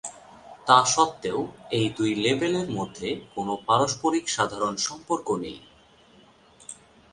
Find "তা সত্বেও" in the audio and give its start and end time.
0.67-1.39